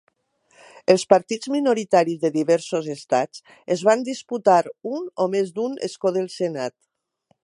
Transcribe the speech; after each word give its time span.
Els 0.93 1.03
partits 1.13 1.49
minoritaris 1.55 2.23
de 2.23 2.31
diversos 2.37 2.89
estats 2.93 3.43
es 3.75 3.83
van 3.89 4.07
disputar 4.11 4.59
un 4.95 5.05
o 5.27 5.31
més 5.35 5.53
d'un 5.59 5.77
escó 5.89 6.17
del 6.17 6.27
Senat. 6.41 6.79